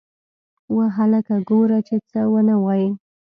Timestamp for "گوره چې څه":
1.49-2.19